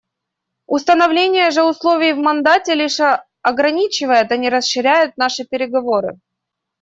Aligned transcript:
Установление 0.65 1.51
же 1.51 1.61
условий 1.61 2.13
в 2.13 2.17
мандате 2.17 2.73
лишь 2.73 2.97
ограничивает, 3.43 4.31
а 4.31 4.37
не 4.37 4.49
расширяет 4.49 5.15
наши 5.15 5.45
переговоры. 5.45 6.17